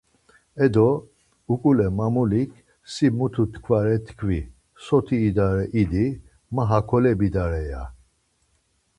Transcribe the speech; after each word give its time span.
Edo, 0.65 0.85
uǩule 1.53 1.87
mamulik, 1.97 2.51
Si 2.91 3.05
mutu 3.17 3.43
tkvare 3.53 3.95
tkvi, 4.07 4.39
soti 4.85 5.15
idare 5.29 5.65
idi, 5.81 6.05
ma 6.53 6.63
hakole 6.69 7.11
bidare 7.19 7.63
ya. 7.71 7.83